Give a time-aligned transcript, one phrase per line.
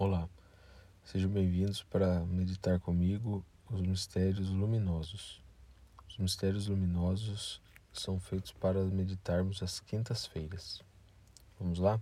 [0.00, 0.26] Olá,
[1.04, 5.42] sejam bem-vindos para meditar comigo os mistérios luminosos.
[6.08, 7.60] Os mistérios luminosos
[7.92, 10.82] são feitos para meditarmos às quintas-feiras.
[11.58, 12.00] Vamos lá?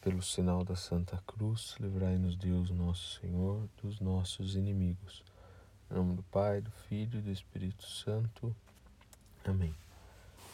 [0.00, 5.22] Pelo sinal da Santa Cruz, livrai-nos Deus, nosso Senhor, dos nossos inimigos.
[5.88, 8.52] Em nome do Pai, do Filho e do Espírito Santo.
[9.44, 9.72] Amém.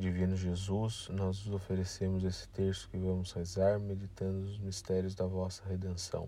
[0.00, 5.62] Divino Jesus, nós vos oferecemos esse terço que vamos rezar, meditando os mistérios da vossa
[5.68, 6.26] redenção.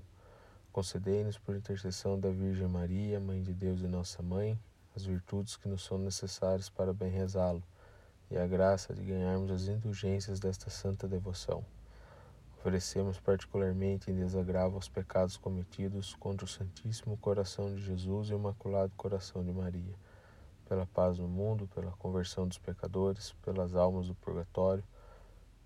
[0.71, 4.59] Concedei-nos, por intercessão da Virgem Maria, Mãe de Deus e nossa Mãe,
[4.95, 7.63] as virtudes que nos são necessárias para bem rezá-lo
[8.31, 11.65] e a graça de ganharmos as indulgências desta santa devoção.
[12.59, 18.39] Oferecemos particularmente em desagravo aos pecados cometidos contra o Santíssimo Coração de Jesus e o
[18.39, 19.95] Imaculado Coração de Maria,
[20.73, 24.83] pela paz no mundo, pela conversão dos pecadores, pelas almas do purgatório,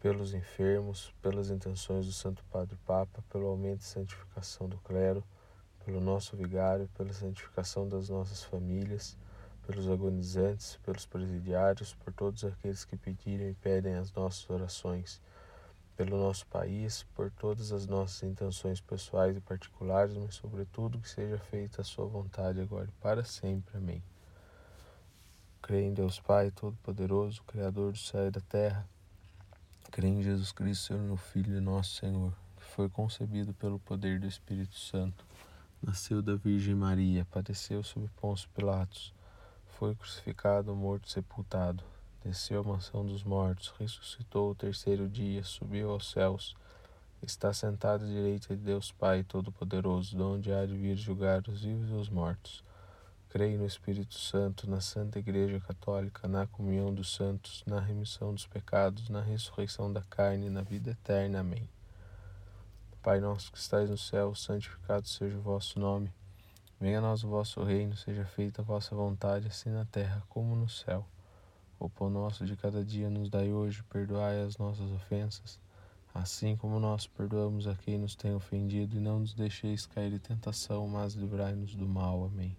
[0.00, 5.22] pelos enfermos, pelas intenções do Santo Padre Papa, pelo aumento e santificação do clero,
[5.84, 9.16] pelo nosso vigário, pela santificação das nossas famílias,
[9.64, 15.22] pelos agonizantes, pelos presidiários, por todos aqueles que pediram e pedem as nossas orações,
[15.96, 21.38] pelo nosso país, por todas as nossas intenções pessoais e particulares, mas sobretudo que seja
[21.38, 23.76] feita a sua vontade agora e para sempre.
[23.76, 24.02] Amém.
[25.66, 28.88] Creio em Deus Pai Todo-Poderoso, Criador do céu e da terra.
[29.90, 34.78] Creio em Jesus Cristo, seu Filho, nosso Senhor, que foi concebido pelo poder do Espírito
[34.78, 35.26] Santo,
[35.82, 39.12] nasceu da Virgem Maria, padeceu sob Pôncio Pilatos,
[39.76, 41.82] foi crucificado, morto sepultado,
[42.24, 46.54] desceu à mansão dos mortos, ressuscitou o terceiro dia, subiu aos céus,
[47.20, 51.62] está sentado à direita de Deus Pai Todo-Poderoso, de onde há de vir julgar os
[51.62, 52.64] vivos e os mortos.
[53.28, 58.46] Creio no Espírito Santo, na Santa Igreja Católica, na comunhão dos santos, na remissão dos
[58.46, 61.40] pecados, na ressurreição da carne e na vida eterna.
[61.40, 61.68] Amém.
[63.02, 66.12] Pai nosso que estais no céu, santificado seja o vosso nome.
[66.80, 70.54] Venha a nós o vosso reino, seja feita a vossa vontade, assim na terra como
[70.54, 71.06] no céu.
[71.78, 75.60] O pão nosso de cada dia nos dai hoje, perdoai as nossas ofensas,
[76.14, 80.18] assim como nós perdoamos a quem nos tem ofendido, e não nos deixeis cair em
[80.18, 82.24] tentação, mas livrai-nos do mal.
[82.24, 82.56] Amém.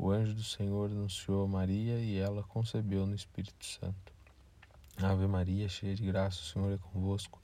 [0.00, 4.12] O anjo do Senhor anunciou a Maria e ela concebeu no Espírito Santo.
[4.96, 7.42] Ave Maria, cheia de graça, o Senhor é convosco.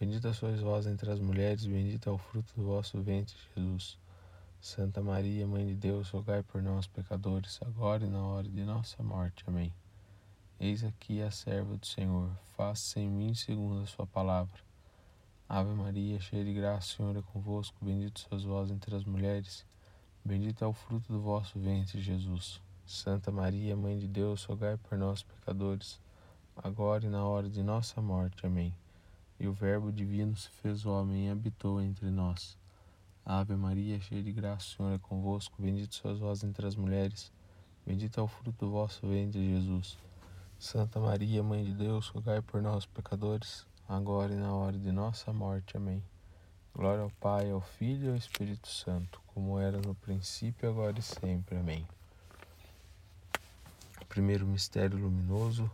[0.00, 3.96] Bendita sois vós entre as mulheres, bendito é o fruto do vosso ventre, Jesus.
[4.60, 9.00] Santa Maria, Mãe de Deus, rogai por nós, pecadores, agora e na hora de nossa
[9.00, 9.44] morte.
[9.46, 9.72] Amém.
[10.58, 14.58] Eis aqui a serva do Senhor, faça-se em mim segundo a sua palavra.
[15.48, 19.64] Ave Maria, cheia de graça, o Senhor é convosco, bendito sois vós entre as mulheres,
[20.26, 22.58] Bendito é o fruto do vosso ventre, Jesus.
[22.86, 26.00] Santa Maria, Mãe de Deus, rogai por nós, pecadores,
[26.56, 28.46] agora e na hora de nossa morte.
[28.46, 28.74] Amém.
[29.38, 32.56] E o Verbo divino se fez homem e habitou entre nós.
[33.22, 35.60] Ave Maria, cheia de graça, o Senhor é convosco.
[35.60, 37.30] Bendito sois vós entre as mulheres.
[37.86, 39.98] Bendito é o fruto do vosso ventre, Jesus.
[40.58, 45.34] Santa Maria, Mãe de Deus, rogai por nós, pecadores, agora e na hora de nossa
[45.34, 45.76] morte.
[45.76, 46.02] Amém.
[46.76, 51.02] Glória ao Pai, ao Filho e ao Espírito Santo, como era no princípio, agora e
[51.02, 51.56] sempre.
[51.56, 51.86] Amém.
[54.08, 55.70] Primeiro mistério luminoso,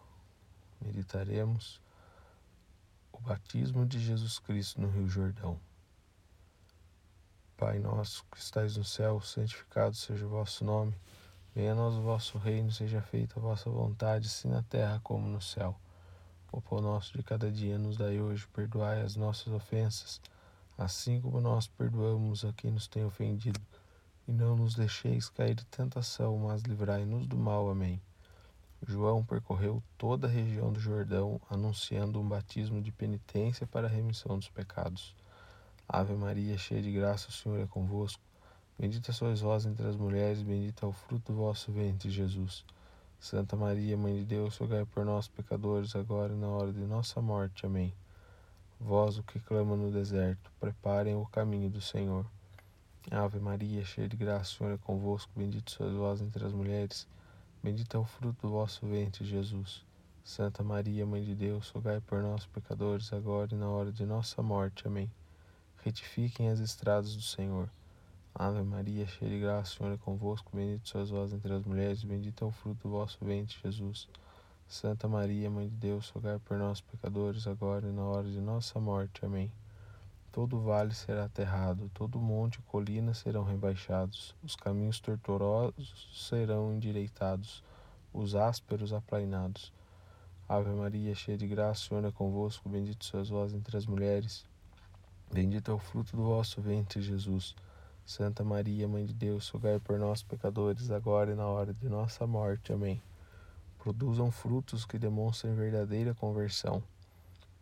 [0.78, 1.80] meditaremos
[3.10, 5.58] o batismo de Jesus Cristo no Rio Jordão.
[7.56, 10.94] Pai nosso que estais no céu, santificado seja o vosso nome.
[11.54, 15.26] Venha a nós o vosso reino, seja feita a vossa vontade, assim na terra como
[15.26, 15.74] no céu.
[16.52, 20.20] O pão nosso de cada dia nos dai hoje, perdoai as nossas ofensas
[20.80, 23.60] assim como nós perdoamos a quem nos tem ofendido.
[24.26, 27.68] E não nos deixeis cair de tentação, mas livrai-nos do mal.
[27.68, 28.00] Amém.
[28.86, 34.38] João percorreu toda a região do Jordão, anunciando um batismo de penitência para a remissão
[34.38, 35.14] dos pecados.
[35.86, 38.22] Ave Maria, cheia de graça, o Senhor é convosco.
[38.78, 42.64] Bendita sois vós entre as mulheres, bendito é o fruto do vosso ventre, Jesus.
[43.18, 47.20] Santa Maria, Mãe de Deus, rogai por nós, pecadores, agora e na hora de nossa
[47.20, 47.66] morte.
[47.66, 47.92] Amém.
[48.82, 52.24] Vós, o que clama no deserto, preparem o caminho do Senhor.
[53.10, 57.06] Ave Maria, cheia de graça, o Senhor é convosco, bendito sois vós entre as mulheres,
[57.62, 59.84] bendito é o fruto do vosso ventre, Jesus.
[60.24, 64.42] Santa Maria, Mãe de Deus, rogai por nós, pecadores, agora e na hora de nossa
[64.42, 64.86] morte.
[64.86, 65.10] Amém.
[65.84, 67.68] retifiquem as estradas do Senhor.
[68.34, 72.02] Ave Maria, cheia de graça, o Senhor é convosco, bendito sois vós entre as mulheres,
[72.02, 74.08] bendito é o fruto do vosso ventre, Jesus.
[74.70, 78.78] Santa Maria, Mãe de Deus, rogai por nós, pecadores, agora e na hora de nossa
[78.78, 79.24] morte.
[79.24, 79.50] Amém.
[80.30, 87.64] Todo vale será aterrado, todo monte e colina serão rebaixados, os caminhos tortuosos serão endireitados,
[88.14, 89.72] os ásperos aplainados.
[90.48, 94.46] Ave Maria, cheia de graça, o Senhor é convosco, bendito sois vós entre as mulheres,
[95.32, 97.56] bendito é o fruto do vosso ventre, Jesus.
[98.06, 102.24] Santa Maria, Mãe de Deus, rogai por nós, pecadores, agora e na hora de nossa
[102.24, 102.72] morte.
[102.72, 103.02] Amém.
[103.82, 106.82] Produzam frutos que demonstrem verdadeira conversão.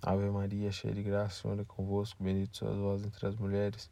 [0.02, 3.90] Ave Maria, cheia de graça, o Senhor é convosco, bendito sois vós entre as mulheres,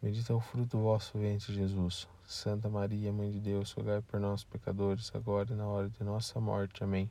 [0.00, 2.06] bendito é o fruto do vosso ventre, Jesus.
[2.24, 6.40] Santa Maria, Mãe de Deus, rogai por nós, pecadores, agora e na hora de nossa
[6.40, 6.84] morte.
[6.84, 7.10] Amém.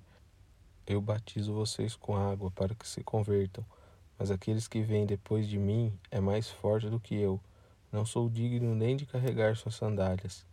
[0.88, 3.66] Eu batizo vocês com água para que se convertam,
[4.18, 7.40] mas aqueles que vêm depois de mim é mais forte do que eu
[7.92, 10.46] não sou digno nem de carregar suas sandálias.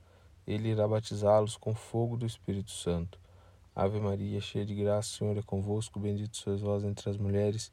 [0.44, 3.18] Ele irá batizá-los com fogo do Espírito Santo.
[3.80, 7.70] Ave Maria, cheia de graça, o Senhor é convosco, bendito sois vós entre as mulheres,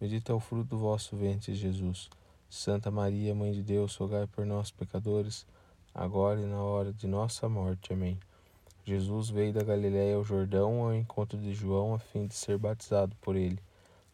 [0.00, 2.10] bendito é o fruto do vosso ventre, Jesus.
[2.50, 5.46] Santa Maria, Mãe de Deus, rogai por nós, pecadores,
[5.94, 7.92] agora e na hora de nossa morte.
[7.92, 8.18] Amém.
[8.84, 13.14] Jesus veio da Galiléia ao Jordão ao encontro de João a fim de ser batizado
[13.20, 13.60] por ele.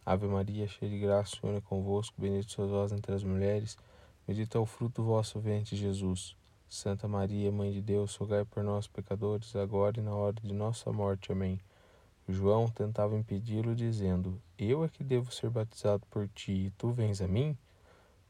[0.05, 3.75] Ave Maria, cheia de graça, o Senhor é convosco, bendito sois vós entre as mulheres,
[4.27, 6.37] Bendito é o fruto do vosso ventre, Jesus.
[6.73, 10.89] Santa Maria, Mãe de Deus, rogai por nós, pecadores, agora e na hora de nossa
[10.89, 11.29] morte.
[11.29, 11.59] Amém.
[12.29, 17.19] João tentava impedi-lo, dizendo: Eu é que devo ser batizado por ti, e tu vens
[17.19, 17.57] a mim?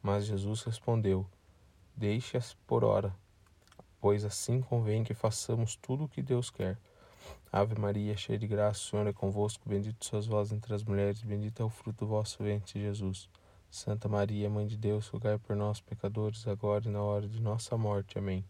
[0.02, 1.24] Mas Jesus respondeu:
[1.96, 3.16] Deixe-as por ora,
[4.02, 6.80] pois assim convém que façamos tudo o que Deus quer.
[7.54, 11.22] Ave Maria, cheia de graça, o Senhor é convosco, bendito sois vós entre as mulheres,
[11.22, 13.30] bendito é o fruto do vosso ventre, Jesus.
[13.72, 17.78] Santa Maria, Mãe de Deus, rogai por nós, pecadores, agora e na hora de nossa
[17.78, 18.20] morte.
[18.20, 18.44] Amém.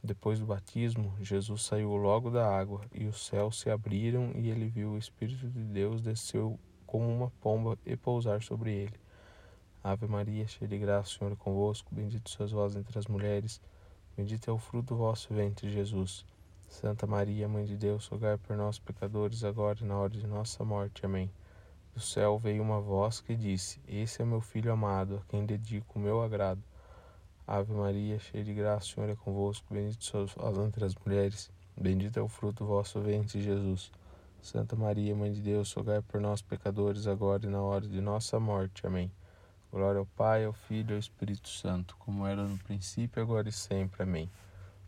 [0.00, 4.68] Depois do batismo, Jesus saiu logo da água, e os céus se abriram, e ele
[4.68, 6.56] viu o Espírito de Deus desceu
[6.86, 8.94] como uma pomba e pousar sobre ele.
[9.82, 13.60] Ave Maria, cheia de graça, o Senhor é convosco, bendito sois vós entre as mulheres,
[14.16, 16.24] bendito é o fruto do vosso ventre, Jesus.
[16.68, 20.64] Santa Maria, Mãe de Deus, rogai por nós, pecadores, agora e na hora de nossa
[20.64, 21.04] morte.
[21.04, 21.28] Amém.
[21.94, 25.96] Do céu veio uma voz que disse: Esse é meu filho amado, a quem dedico
[25.96, 26.60] o meu agrado.
[27.46, 31.52] Ave Maria, cheia de graça, o Senhor é convosco, bendito sois vós entre as mulheres,
[31.76, 33.92] bendito é o fruto do vosso ventre, Jesus.
[34.42, 38.40] Santa Maria, Mãe de Deus, rogai por nós, pecadores, agora e na hora de nossa
[38.40, 38.84] morte.
[38.84, 39.08] Amém.
[39.70, 43.52] Glória ao Pai, ao Filho e ao Espírito Santo, como era no princípio, agora e
[43.52, 44.02] sempre.
[44.02, 44.28] Amém.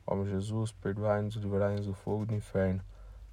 [0.04, 2.82] Ó Jesus, perdoai-nos livrai-nos do fogo do inferno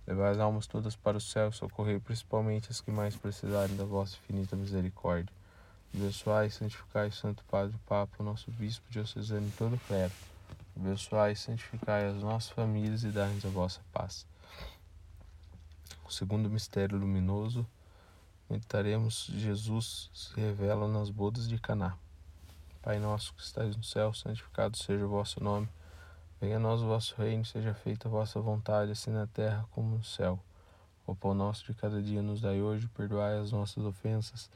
[0.05, 4.17] Levai as almas todas para o céu socorrei principalmente as que mais precisarem da vossa
[4.17, 5.33] infinita misericórdia.
[5.95, 10.11] Abençoai e santificai o Santo Padre Papa, o nosso Bispo diocesano e todo o clero.
[10.75, 14.25] Abençoai e santificai as nossas famílias e dai-nos a vossa paz.
[16.03, 17.65] O segundo mistério luminoso,
[18.49, 21.95] meditaremos Jesus se revela nas bodas de Caná.
[22.81, 25.69] Pai nosso que estais no céu, santificado seja o vosso nome.
[26.43, 29.95] Venha a nós o vosso reino, seja feita a vossa vontade, assim na terra como
[29.95, 30.37] no céu.
[31.07, 34.49] O pão nosso de cada dia nos dai hoje, perdoai as nossas ofensas,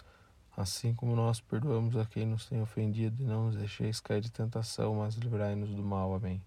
[0.58, 4.30] assim como nós perdoamos a quem nos tem ofendido, e não nos deixeis cair de
[4.30, 6.14] tentação, mas livrai-nos do mal.
[6.14, 6.44] Amém.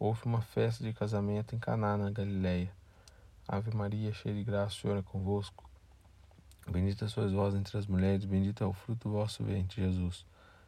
[0.00, 2.72] Houve uma festa de casamento em Caná, na Galiléia.
[3.46, 5.62] Ave Maria, cheia de graça, o Senhor é convosco.
[6.68, 10.26] Bendita sois vós entre as mulheres, bendito é o fruto do vosso ventre, Jesus.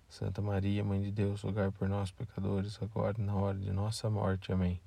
[0.09, 4.09] Santa Maria, Mãe de Deus, rogai por nós, pecadores, agora e na hora de nossa
[4.09, 4.51] morte.
[4.51, 4.81] Amém.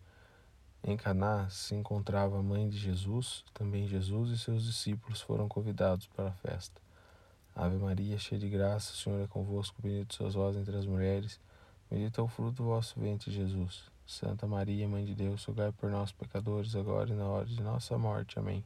[0.84, 6.08] Em Caná se encontrava a mãe de Jesus, também Jesus e seus discípulos foram convidados
[6.08, 6.82] para a festa.
[7.56, 11.40] Ave Maria, cheia de graça, o Senhor é convosco, bendito sois vós entre as mulheres,
[11.90, 13.92] bendito é o fruto do vosso ventre, Jesus.
[14.08, 17.96] Santa Maria, Mãe de Deus, rogai por nós, pecadores, agora e na hora de nossa
[17.96, 18.40] morte.
[18.40, 18.64] Amém.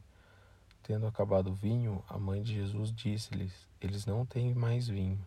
[0.82, 5.18] Tendo acabado o vinho, a mãe de Jesus disse-lhes: Eles não têm mais vinho.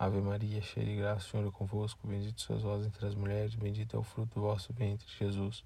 [0.00, 3.54] Ave Maria, cheia de graça, o Senhor é convosco, bendito sois vós entre as mulheres,
[3.54, 5.62] bendito é o fruto do vosso ventre, Jesus.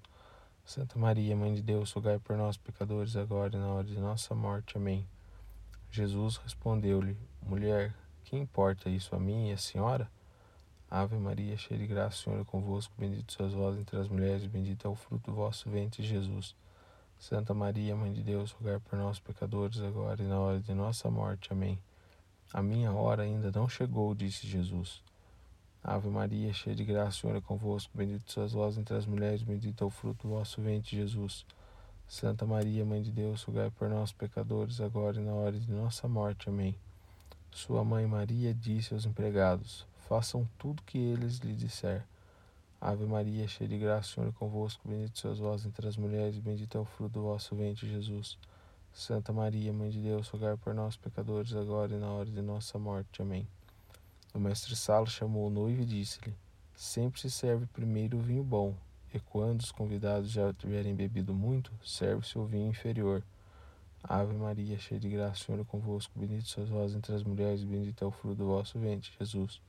[0.65, 4.35] Santa Maria, Mãe de Deus, rogai por nós, pecadores, agora e na hora de nossa
[4.35, 4.75] morte.
[4.75, 5.07] Amém.
[5.89, 10.11] Jesus respondeu-lhe, Mulher, que importa isso a mim e a senhora?
[10.91, 14.45] Ave Maria, cheia de graça, o Senhor é convosco, bendito sois vós entre as mulheres,
[14.47, 16.53] bendito é o fruto do vosso ventre, Jesus.
[17.17, 21.09] Santa Maria, Mãe de Deus, rogai por nós, pecadores, agora e na hora de nossa
[21.09, 21.53] morte.
[21.53, 21.79] Amém.
[22.53, 25.01] A minha hora ainda não chegou, disse Jesus.
[25.83, 27.91] Ave Maria, cheia de graça, o Senhor é convosco.
[27.95, 31.45] Bendito sois vós entre as mulheres, bendito é o fruto do vosso ventre, Jesus.
[32.07, 36.07] Santa Maria, Mãe de Deus, rogai por nós, pecadores, agora e na hora de nossa
[36.07, 36.49] morte.
[36.49, 36.75] Amém.
[37.51, 42.03] Sua mãe Maria disse aos empregados: façam tudo que eles lhe disser.
[42.79, 46.37] Ave Maria, cheia de graça, o Senhor é convosco, bendito sois vós entre as mulheres,
[46.37, 48.37] bendito é o fruto do vosso ventre, Jesus.
[48.97, 52.79] Santa Maria, Mãe de Deus, rogai por nós, pecadores, agora e na hora de nossa
[52.79, 53.21] morte.
[53.21, 53.45] Amém.
[54.33, 56.33] O mestre Salo chamou o noivo e disse-lhe:
[56.73, 58.73] Sempre se serve primeiro o vinho bom,
[59.13, 63.21] e quando os convidados já tiverem bebido muito, serve-se o vinho inferior.
[64.01, 67.63] Ave Maria, cheia de graça, o Senhor é convosco, bendito sois vós entre as mulheres,
[67.63, 69.61] e bendito é o fruto do vosso ventre, Jesus.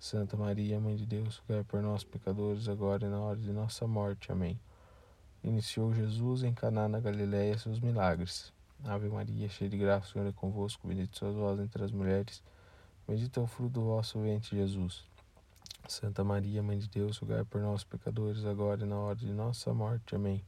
[0.00, 3.86] Santa Maria, Mãe de Deus, rogai por nós, pecadores, agora e na hora de nossa
[3.86, 4.32] morte.
[4.32, 4.58] Amém.
[5.44, 8.52] Iniciou Jesus em Caná na Galiléia seus milagres.
[8.86, 12.42] Ave Maria, cheia de graça, o Senhor é convosco, bendito sois vós entre as mulheres,
[13.08, 15.02] bendito é o fruto do vosso ventre, Jesus.
[15.88, 19.72] Santa Maria, Mãe de Deus, rogai por nós, pecadores, agora e na hora de nossa
[19.72, 20.14] morte.
[20.14, 20.44] Amém.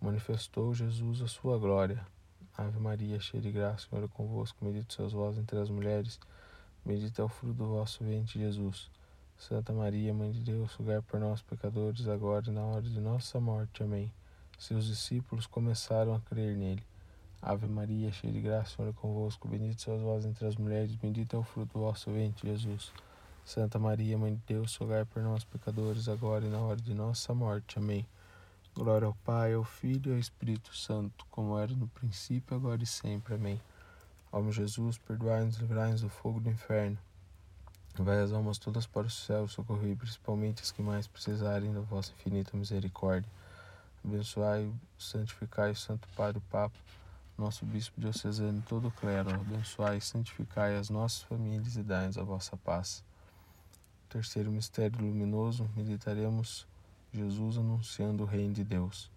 [0.00, 2.06] Manifestou Jesus a sua glória.
[2.56, 6.18] Ave Maria, cheia de graça, o Senhor é convosco, bendito sois vós entre as mulheres,
[6.82, 8.90] bendito é o fruto do vosso ventre, Jesus.
[9.36, 13.38] Santa Maria, Mãe de Deus, rogai por nós, pecadores, agora e na hora de nossa
[13.38, 13.82] morte.
[13.82, 14.10] Amém.
[14.58, 16.82] Seus discípulos começaram a crer nele.
[17.40, 20.94] Ave Maria, cheia de graça, o Senhor é convosco, bendito sois vós entre as mulheres,
[20.96, 22.92] bendito é o fruto do vosso ventre, Jesus.
[23.44, 27.32] Santa Maria, Mãe de Deus, rogai por nós, pecadores, agora e na hora de nossa
[27.32, 27.78] morte.
[27.78, 28.04] Amém.
[28.74, 32.86] Glória ao Pai, ao Filho e ao Espírito Santo, como era no princípio, agora e
[32.86, 33.34] sempre.
[33.34, 33.60] Amém.
[34.30, 36.98] Ó Jesus, perdoai-nos livrai-nos do fogo do inferno.
[37.94, 42.12] Vai as almas todas para o céu, socorrei principalmente as que mais precisarem da vossa
[42.12, 43.30] infinita misericórdia.
[44.04, 46.76] Abençoai, santificai o Santo Padre o Papa,
[47.40, 49.30] nosso Bispo diocesano todo o clero.
[49.30, 53.04] Abençoai e santificai as nossas famílias e dai-nos a vossa paz.
[54.08, 56.66] Terceiro mistério luminoso, meditaremos
[57.12, 59.10] Jesus anunciando o reino de Deus.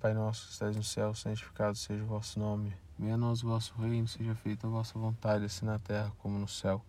[0.00, 2.74] Pai nosso que estás no céu, santificado seja o vosso nome.
[2.98, 6.38] Venha a nós o vosso reino, seja feita a vossa vontade, assim na terra como
[6.38, 6.82] no céu.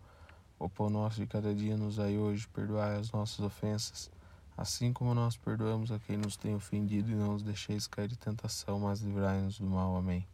[0.58, 4.10] O pão nosso de cada dia nos dai hoje, perdoai as nossas ofensas,
[4.56, 8.14] assim como nós perdoamos a quem nos tem ofendido, e não nos deixeis cair em
[8.14, 9.96] tentação, mas livrai-nos do mal.
[9.96, 10.24] Amém.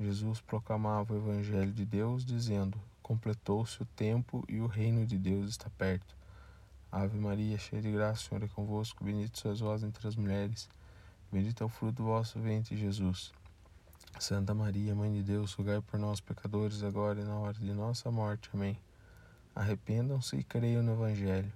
[0.00, 5.50] Jesus proclamava o Evangelho de Deus, dizendo: completou-se o tempo e o reino de Deus
[5.50, 6.14] está perto.
[6.92, 10.68] Ave Maria, cheia de graça, o Senhor é convosco, bendito sois vós entre as mulheres,
[11.32, 13.32] bendito é o fruto do vosso ventre, Jesus.
[14.20, 18.10] Santa Maria, Mãe de Deus, rogai por nós, pecadores, agora e na hora de nossa
[18.10, 18.50] morte.
[18.54, 18.78] Amém.
[19.54, 21.52] Arrependam-se e creiam no Evangelho.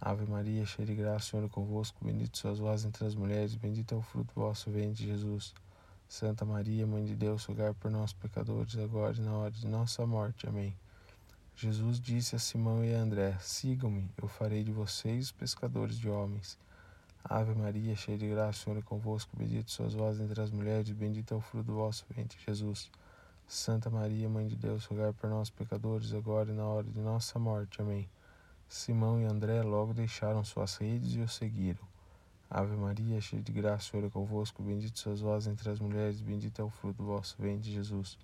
[0.00, 3.54] Ave Maria, cheia de graça, o Senhor é convosco, bendito sois vós entre as mulheres,
[3.54, 5.54] bendito é o fruto do vosso ventre, Jesus.
[6.08, 10.06] Santa Maria, Mãe de Deus, rogai por nós, pecadores, agora e na hora de nossa
[10.06, 10.48] morte.
[10.48, 10.74] Amém.
[11.56, 16.58] Jesus disse a Simão e a André: Sigam-me, eu farei de vocês pescadores de homens.
[17.24, 20.90] Ave Maria, cheia de graça, o Senhor é convosco, bendito sois vós entre as mulheres,
[20.90, 22.88] bendito é o fruto do vosso ventre, Jesus.
[23.48, 27.38] Santa Maria, Mãe de Deus, rogai por nós, pecadores, agora e na hora de nossa
[27.38, 27.80] morte.
[27.80, 28.08] Amém.
[28.68, 31.85] Simão e André logo deixaram suas redes e o seguiram.
[32.48, 36.20] Ave Maria, cheia de graça, o Senhor é convosco, bendito sois vós entre as mulheres,
[36.20, 38.16] bendito é o fruto do vosso ventre, Jesus.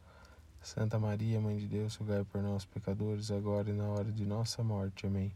[0.63, 4.63] Santa Maria, Mãe de Deus, rogai por nós, pecadores, agora e na hora de nossa
[4.63, 5.07] morte.
[5.07, 5.35] Amém.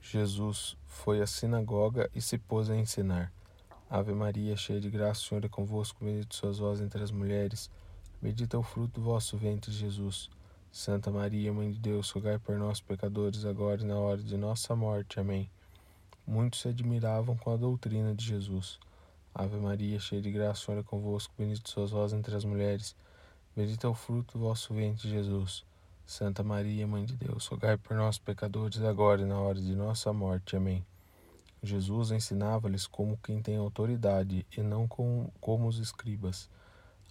[0.00, 3.30] Jesus foi à sinagoga e se pôs a ensinar.
[3.90, 7.70] Ave Maria, cheia de graça, o Senhor é convosco, bendito sois vós entre as mulheres,
[8.20, 10.30] bendito é o fruto do vosso ventre, Jesus.
[10.72, 14.74] Santa Maria, Mãe de Deus, rogai por nós, pecadores, agora e na hora de nossa
[14.74, 15.20] morte.
[15.20, 15.50] Amém.
[16.26, 18.78] Muitos se admiravam com a doutrina de Jesus.
[19.34, 22.96] Ave Maria, cheia de graça, o convosco, bendito sois vós entre as mulheres,
[23.54, 25.64] bendito é o fruto do vosso ventre, Jesus.
[26.06, 30.12] Santa Maria, Mãe de Deus, rogai por nós, pecadores, agora e na hora de nossa
[30.12, 30.56] morte.
[30.56, 30.84] Amém.
[31.62, 36.48] Jesus ensinava-lhes como quem tem autoridade, e não como, como os escribas.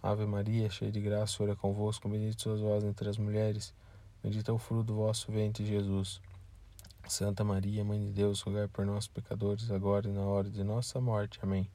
[0.01, 3.73] Ave Maria, cheia de graça, o convosco, bendito sois vós entre as mulheres,
[4.23, 6.19] bendito é o fruto do vosso ventre, Jesus.
[7.07, 11.01] Santa Maria, Mãe de Deus, rogai por nós, pecadores, agora e na hora de nossa
[11.01, 11.37] morte.
[11.43, 11.69] Amém.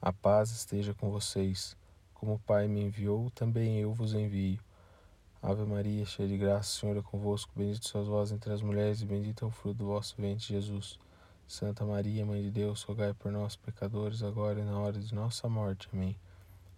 [0.00, 1.76] A paz esteja com vocês.
[2.14, 4.60] Como o Pai me enviou, também eu vos envio.
[5.42, 7.52] Ave Maria, cheia de graça, o Senhor é convosco.
[7.56, 10.98] Bendito sois vós entre as mulheres, e bendito é o fruto do vosso ventre, Jesus.
[11.48, 15.48] Santa Maria, Mãe de Deus, rogai por nós, pecadores, agora e na hora de nossa
[15.48, 15.88] morte.
[15.92, 16.16] Amém.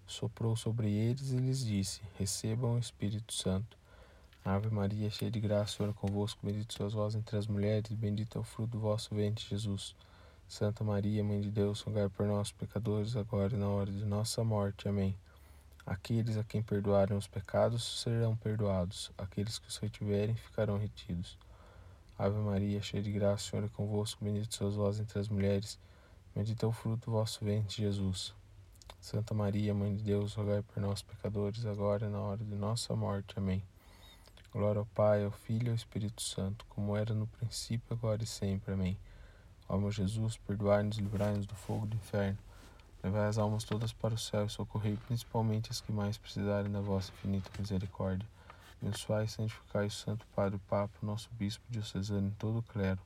[0.07, 3.76] Soprou sobre eles e lhes disse: Recebam o Espírito Santo.
[4.46, 7.90] Ave Maria, cheia de graça, o Senhor é convosco, bendito sois vós entre as mulheres,
[7.92, 9.96] bendito é o fruto do vosso ventre, Jesus.
[10.46, 14.44] Santa Maria, Mãe de Deus, rogai por nós, pecadores, agora e na hora de nossa
[14.44, 14.86] morte.
[14.86, 15.16] Amém.
[15.86, 21.38] Aqueles a quem perdoarem os pecados serão perdoados, aqueles que os retiverem ficarão retidos.
[22.18, 25.78] Ave Maria, cheia de graça, o Senhor é convosco, bendito sois vós entre as mulheres,
[26.34, 28.34] bendito é o fruto do vosso ventre, Jesus.
[29.00, 32.94] Santa Maria, Mãe de Deus, rogai por nós, pecadores, agora e na hora de nossa
[32.94, 33.38] morte.
[33.38, 33.62] Amém.
[34.54, 38.26] Glória ao Pai, ao Filho e ao Espírito Santo, como era no princípio, agora e
[38.26, 38.73] sempre.
[38.73, 38.96] Amém.
[39.68, 42.38] Ó meu Jesus, perdoai-nos livrai-nos do fogo do inferno.
[43.02, 46.80] Levai as almas todas para o céu e socorrei principalmente as que mais precisarem da
[46.80, 48.28] vossa infinita misericórdia.
[48.80, 53.00] Abençoai e santificai o Santo Padre o Papa, nosso Bispo diocesano e todo o clero.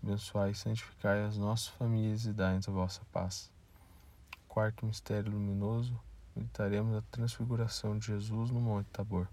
[0.00, 3.50] Abençoai e santificai as nossas famílias e dai-nos a vossa paz.
[4.46, 5.98] Quarto mistério luminoso,
[6.36, 9.26] meditaremos a transfiguração de Jesus no Monte Tabor.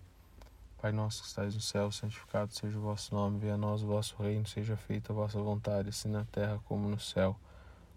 [0.84, 3.88] Pai nosso que estais no céu, santificado seja o vosso nome, venha a nós o
[3.88, 7.40] vosso reino, seja feita a vossa vontade, assim na terra como no céu.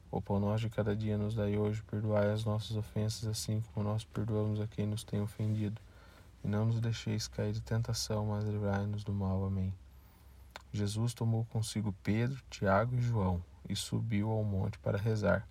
[0.08, 3.88] O pão nosso de cada dia nos dai hoje, perdoai as nossas ofensas, assim como
[3.88, 5.80] nós perdoamos a quem nos tem ofendido.
[6.44, 9.44] E não nos deixeis cair de tentação, mas livrai-nos do mal.
[9.44, 9.74] Amém.
[10.72, 15.44] Jesus tomou consigo Pedro, Tiago e João e subiu ao monte para rezar.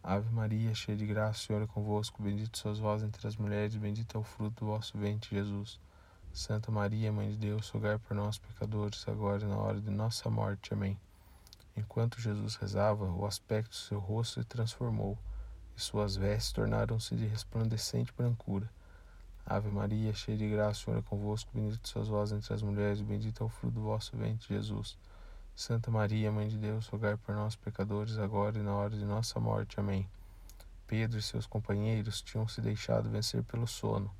[0.00, 3.74] Ave Maria, cheia de graça, o Senhor é convosco, bendito sois vós entre as mulheres,
[3.74, 5.80] bendito é o fruto do vosso ventre, Jesus.
[6.34, 10.30] Santa Maria, Mãe de Deus, rogai por nós, pecadores, agora e na hora de nossa
[10.30, 10.72] morte.
[10.72, 10.98] Amém.
[11.76, 15.18] Enquanto Jesus rezava, o aspecto do seu rosto se transformou,
[15.76, 18.66] e suas vestes tornaram-se de resplandecente brancura.
[19.44, 23.02] Ave Maria, cheia de graça, o Senhor é convosco, bendito sois vós entre as mulheres,
[23.02, 24.96] bendito é o fruto do vosso ventre, Jesus.
[25.54, 29.38] Santa Maria, Mãe de Deus, rogai por nós, pecadores, agora e na hora de nossa
[29.38, 29.78] morte.
[29.78, 30.08] Amém.
[30.86, 34.10] Pedro e seus companheiros tinham se deixado vencer pelo sono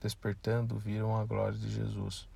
[0.00, 2.28] Despertando, viram a glória de Jesus.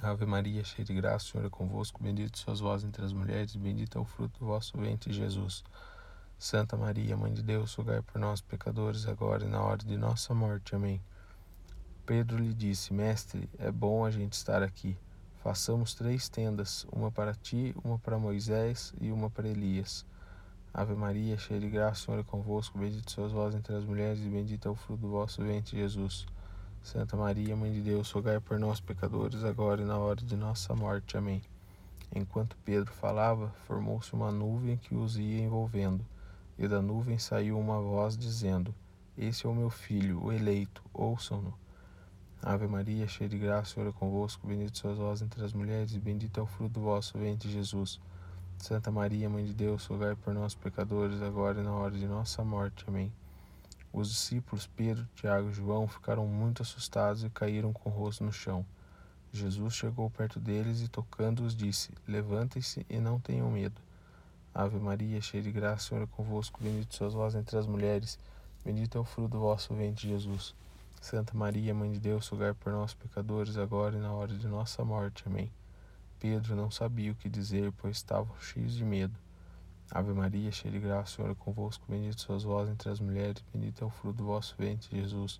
[0.00, 3.54] Ave Maria, cheia de graça, o Senhor é convosco, bendito sois vós entre as mulheres,
[3.54, 5.62] bendito é o fruto do vosso ventre, Jesus.
[6.38, 10.34] Santa Maria, Mãe de Deus, rogai por nós, pecadores, agora e na hora de nossa
[10.34, 10.74] morte.
[10.74, 11.00] Amém.
[12.04, 14.98] Pedro lhe disse: Mestre, é bom a gente estar aqui.
[15.40, 20.04] Façamos três tendas, uma para ti, uma para Moisés e uma para Elias.
[20.74, 24.18] Ave Maria, cheia de graça, o Senhor é convosco, bendito sois vós entre as mulheres,
[24.18, 26.26] e bendito é o fruto do vosso ventre, Jesus.
[26.82, 30.74] Santa Maria, Mãe de Deus, rogai por nós, pecadores, agora e na hora de nossa
[30.74, 31.16] morte.
[31.16, 31.40] Amém.
[32.14, 36.04] Enquanto Pedro falava, formou-se uma nuvem que os ia envolvendo,
[36.58, 38.74] e da nuvem saiu uma voz dizendo:
[39.16, 41.54] Esse é o meu filho, o eleito, ouçam-no.
[42.42, 45.94] Ave Maria, cheia de graça, o Senhor é convosco, bendito sois vós entre as mulheres,
[45.94, 48.00] e bendito é o fruto do vosso ventre, Jesus.
[48.58, 52.44] Santa Maria, Mãe de Deus, rogai por nós, pecadores, agora e na hora de nossa
[52.44, 52.84] morte.
[52.88, 53.12] Amém.
[53.92, 58.32] Os discípulos Pedro, Tiago e João ficaram muito assustados e caíram com o rosto no
[58.32, 58.64] chão.
[59.30, 63.80] Jesus chegou perto deles e, tocando-os, disse: Levantem-se e não tenham medo.
[64.54, 68.18] Ave Maria, cheia de graça, o Senhor é convosco, bendito sois vós entre as mulheres,
[68.64, 70.54] bendito é o fruto do vosso ventre, Jesus.
[71.00, 74.84] Santa Maria, Mãe de Deus, rogai por nós, pecadores, agora e na hora de nossa
[74.84, 75.24] morte.
[75.26, 75.50] Amém.
[76.20, 79.14] Pedro não sabia o que dizer, pois estavam cheios de medo.
[79.94, 83.44] Ave Maria, cheia de graça, o Senhor é convosco, bendito sois vós entre as mulheres,
[83.52, 85.38] bendito é o fruto do vosso ventre, Jesus.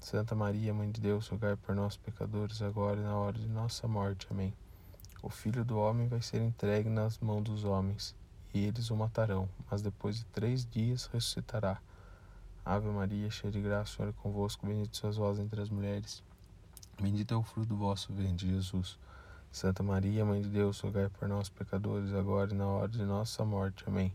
[0.00, 3.86] Santa Maria, Mãe de Deus, rogai por nós, pecadores, agora e na hora de nossa
[3.86, 4.26] morte.
[4.32, 4.52] Amém.
[5.22, 8.16] O Filho do Homem vai ser entregue nas mãos dos homens,
[8.52, 11.80] e eles o matarão, mas depois de três dias ressuscitará.
[12.64, 16.20] Ave Maria, cheia de graça, o Senhor é convosco, bendito sois vós entre as mulheres,
[17.00, 18.98] bendito é o fruto do vosso ventre, Jesus.
[19.50, 23.44] Santa Maria, Mãe de Deus, rogai por nós, pecadores, agora e na hora de nossa
[23.44, 23.82] morte.
[23.86, 24.12] Amém.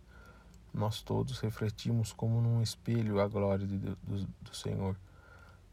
[0.74, 3.98] Nós todos refletimos como num espelho a glória de do,
[4.42, 4.96] do Senhor.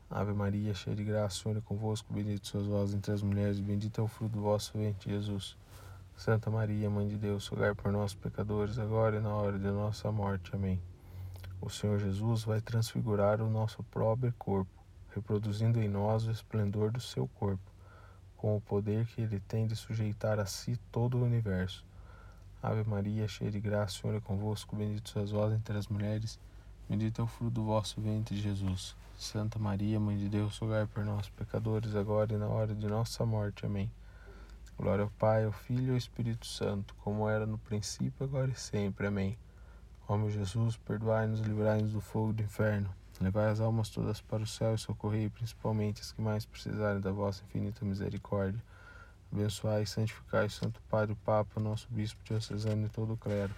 [0.09, 3.61] Ave Maria, cheia de graça, o Senhor é convosco, bendito sois vós entre as mulheres,
[3.61, 5.57] bendito é o fruto do vosso ventre, Jesus.
[6.17, 10.11] Santa Maria, Mãe de Deus, rogai por nós, pecadores, agora e na hora de nossa
[10.11, 10.51] morte.
[10.55, 10.81] Amém.
[11.61, 14.73] O Senhor Jesus vai transfigurar o nosso próprio corpo,
[15.15, 17.71] reproduzindo em nós o esplendor do seu corpo
[18.41, 21.85] com o poder que ele tem de sujeitar a si todo o universo.
[22.63, 26.41] Ave Maria, cheia de graça, o Senhor é convosco, bendito sois vós entre as mulheres,
[26.89, 28.97] bendito é o fruto do vosso ventre, Jesus.
[29.19, 33.27] Santa Maria, Mãe de Deus, rogai por nós, pecadores, agora e na hora de nossa
[33.27, 33.67] morte.
[33.67, 33.91] Amém.
[34.79, 38.55] Glória ao Pai, ao Filho e ao Espírito Santo, como era no princípio, agora e
[38.55, 39.07] sempre.
[39.07, 39.37] Amém.
[40.09, 42.89] Ó meu Jesus, perdoai-nos e livrai-nos do fogo do inferno
[43.21, 47.13] Levai as almas todas para o céu e socorrei principalmente as que mais precisarem da
[47.13, 48.59] vossa infinita misericórdia.
[49.31, 53.55] Abençoai e santificai o Santo Padre, o Papa, nosso Bispo diocesano e todo o clero.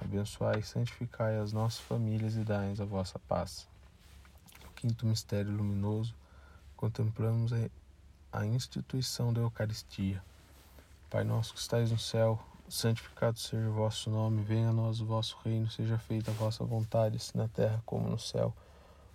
[0.00, 3.66] Abençoai e santificai as nossas famílias e dai-nos a vossa paz.
[4.64, 6.14] O quinto mistério luminoso,
[6.76, 7.52] contemplamos
[8.32, 10.22] a instituição da Eucaristia.
[11.10, 15.04] Pai nosso que estais no céu, santificado seja o vosso nome, venha a nós o
[15.04, 18.54] vosso reino, seja feita a vossa vontade, assim na terra como no céu.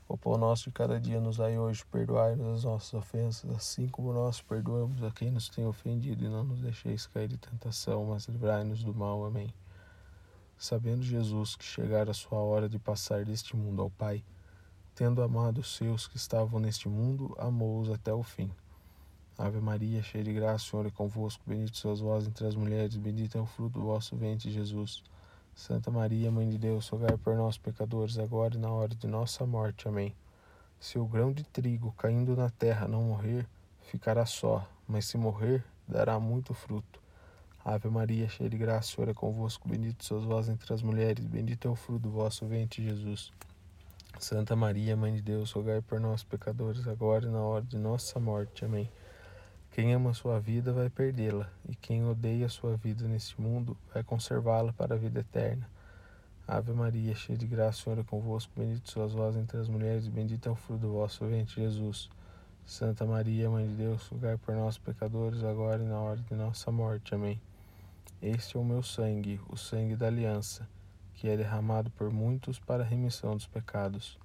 [0.10, 4.14] O pão nosso de cada dia nos dai hoje, perdoai-nos as nossas ofensas, assim como
[4.14, 8.26] nós perdoamos a quem nos tem ofendido, e não nos deixeis cair de tentação, mas
[8.26, 9.26] livrai-nos do mal.
[9.26, 9.54] Amém.
[10.58, 14.24] Sabendo Jesus que chegara a sua hora de passar deste mundo ao Pai,
[14.96, 18.50] tendo amado os seus que estavam neste mundo, amou-os até o fim.
[19.38, 21.44] Ave Maria, cheia de graça, o Senhor é convosco.
[21.46, 25.04] Bendito sois vós entre as mulheres, bendito é o fruto do vosso ventre, Jesus.
[25.58, 29.44] Santa Maria, Mãe de Deus, rogai por nós, pecadores, agora e na hora de nossa
[29.44, 29.88] morte.
[29.88, 30.14] Amém.
[30.80, 33.44] Se o grão de trigo caindo na terra não morrer,
[33.82, 37.02] ficará só, mas se morrer, dará muito fruto.
[37.66, 39.68] Ave Maria, cheia de graça, o Senhor é convosco.
[39.68, 43.34] Bendito sois vós entre as mulheres, bendito é o fruto do vosso ventre, Jesus.
[44.20, 48.20] Santa Maria, Mãe de Deus, rogai por nós, pecadores, agora e na hora de nossa
[48.20, 48.64] morte.
[48.64, 48.88] Amém.
[49.78, 54.74] Quem ama sua vida vai perdê-la, e quem odeia sua vida neste mundo vai conservá-la
[54.74, 55.70] para a vida eterna.
[56.48, 58.52] Ave Maria, cheia de graça, o Senhor é convosco.
[58.56, 62.10] Bendito sois vós entre as mulheres, bendito é o fruto do vosso ventre, Jesus.
[62.66, 66.72] Santa Maria, Mãe de Deus, rogai por nós, pecadores, agora e na hora de nossa
[66.72, 67.14] morte.
[67.14, 67.40] Amém.
[68.20, 70.68] Este é o meu sangue, o sangue da aliança,
[71.14, 74.18] que é derramado por muitos para a remissão dos pecados.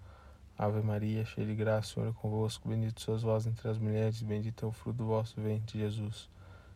[0.62, 4.22] Ave Maria, cheia de graça, o Senhor é convosco, bendito sois vós entre as mulheres,
[4.22, 6.31] bendito é o fruto do vosso ventre, Jesus.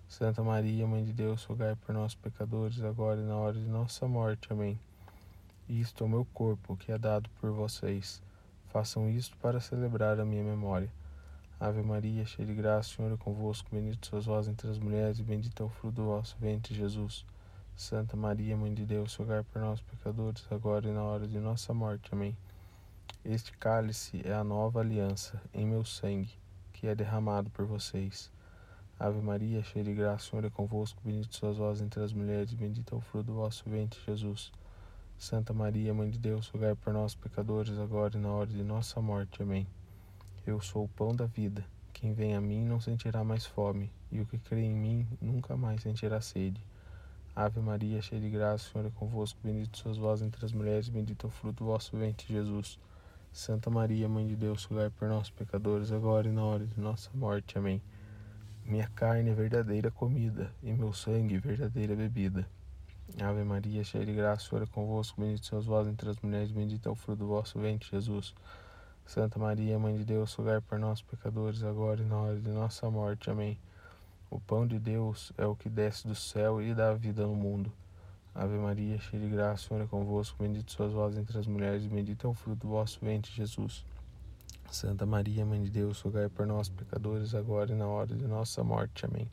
[0.08, 4.08] Santa Maria, Mãe de Deus, rogai por nós, pecadores, agora e na hora de nossa
[4.08, 4.52] morte.
[4.52, 4.76] Amém.
[5.68, 8.20] Isto é o meu corpo, que é dado por vocês.
[8.72, 10.90] Façam isto para celebrar a minha memória.
[11.60, 15.20] Ave Maria, cheia de graça, o Senhor é convosco, bendito sois vós entre as mulheres,
[15.20, 17.24] e bendito é o fruto do vosso ventre, Jesus.
[17.76, 21.72] Santa Maria, Mãe de Deus, rogai por nós, pecadores, agora e na hora de nossa
[21.72, 22.08] morte.
[22.10, 22.36] Amém.
[23.28, 26.38] Este cálice é a nova aliança em meu sangue,
[26.72, 28.30] que é derramado por vocês.
[29.00, 32.54] Ave Maria, cheia de graça, o Senhor é convosco, bendito sois vós entre as mulheres,
[32.54, 34.52] bendito é o fruto do vosso ventre, Jesus.
[35.18, 39.00] Santa Maria, Mãe de Deus, rogai por nós, pecadores, agora e na hora de nossa
[39.02, 39.42] morte.
[39.42, 39.66] Amém.
[40.46, 41.64] Eu sou o pão da vida.
[41.92, 45.56] Quem vem a mim não sentirá mais fome, e o que crê em mim nunca
[45.56, 46.62] mais sentirá sede.
[47.34, 50.88] Ave Maria, cheia de graça, o Senhor é convosco, bendito sois vós entre as mulheres,
[50.88, 52.78] bendito é o fruto do vosso ventre, Jesus.
[53.36, 57.10] Santa Maria, Mãe de Deus, rogai por nós, pecadores, agora e na hora de nossa
[57.12, 57.58] morte.
[57.58, 57.82] Amém.
[58.64, 62.48] Minha carne é verdadeira comida, e meu sangue verdadeira bebida.
[63.20, 66.50] Ave Maria, cheia de graça, o Senhor é convosco, bendito sois vós entre as mulheres,
[66.50, 68.34] bendito é o fruto do vosso ventre, Jesus.
[69.04, 72.90] Santa Maria, Mãe de Deus, rogai por nós, pecadores, agora e na hora de nossa
[72.90, 73.30] morte.
[73.30, 73.58] Amém.
[74.30, 77.70] O pão de Deus é o que desce do céu e dá vida no mundo.
[78.38, 81.86] Ave Maria, cheia de graça, o Senhor é convosco, bendito sois vós entre as mulheres,
[81.86, 83.82] bendito é o fruto do vosso ventre, Jesus.
[84.70, 88.62] Santa Maria, Mãe de Deus, rogai por nós, pecadores, agora e na hora de nossa
[88.62, 89.06] morte.
[89.06, 89.26] Amém.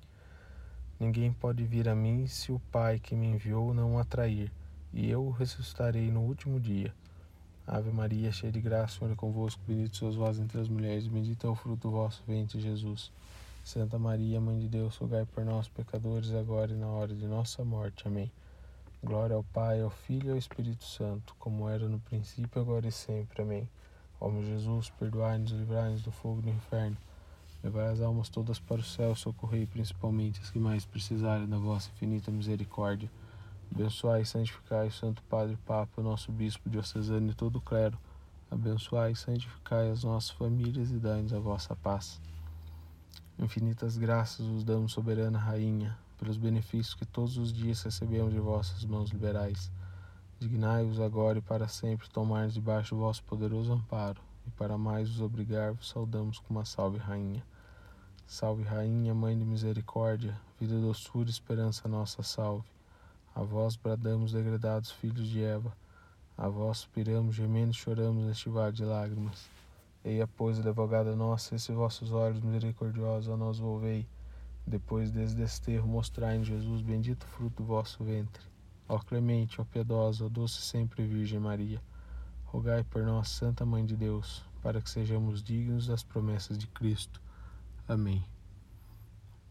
[0.97, 4.49] Ninguém pode vir a mim se o Pai que me enviou não atrair,
[4.93, 6.95] e eu o ressuscitarei no último dia.
[7.67, 11.07] Ave Maria, cheia de graça, o Senhor é convosco, bendito sois vós entre as mulheres,
[11.07, 13.11] bendito é o fruto do vosso ventre, Jesus.
[13.65, 17.65] Santa Maria, Mãe de Deus, rogai por nós, pecadores, agora e na hora de nossa
[17.65, 18.07] morte.
[18.07, 18.31] Amém.
[19.03, 22.91] Glória ao Pai, ao Filho e ao Espírito Santo, como era no princípio, agora e
[22.91, 23.41] sempre.
[23.41, 23.69] Amém.
[24.17, 26.95] Ó meu Jesus, perdoai-nos livrai-nos do fogo do inferno.
[27.61, 31.89] Levai as almas todas para o céu, socorrei principalmente as que mais precisarem da vossa
[31.91, 33.11] infinita misericórdia.
[33.75, 37.99] Abençoai e santificai o Santo Padre Papa, nosso Bispo diocesano e todo o clero.
[38.49, 42.21] Abençoai e santificai as nossas famílias e dai-nos a vossa paz.
[43.37, 48.85] Infinitas graças vos damos, soberana Rainha, pelos benefícios que todos os dias recebemos de vossas
[48.85, 49.69] mãos liberais.
[50.39, 55.19] Dignai-vos agora e para sempre tomar debaixo do vosso poderoso amparo, e para mais vos
[55.19, 57.43] obrigar, vos saudamos com uma salve, Rainha.
[58.25, 62.69] Salve, Rainha, Mãe de Misericórdia, vida, doçura e esperança nossa, salve.
[63.35, 65.75] A vós bradamos, degradados filhos de Eva,
[66.37, 69.49] a vós suspiramos, gemendo e choramos neste vale de lágrimas.
[70.05, 74.07] Eia, pois, advogada nossa, esses vossos olhos misericordiosos a nós volvei,
[74.65, 78.43] depois desse desterro mostrai em Jesus bendito fruto do vosso ventre.
[78.87, 81.81] Ó clemente, ó piedosa, ó doce sempre Virgem Maria,
[82.45, 87.21] rogai por nós, Santa Mãe de Deus, para que sejamos dignos das promessas de Cristo.
[87.87, 88.23] Amém.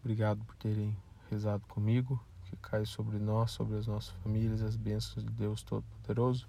[0.01, 0.96] Obrigado por terem
[1.31, 6.46] rezado comigo que cai sobre nós, sobre as nossas famílias, as bênçãos de Deus Todo-Poderoso.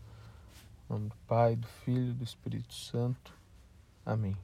[0.90, 3.34] Em nome do Pai, do Filho e do Espírito Santo.
[4.06, 4.38] Amém.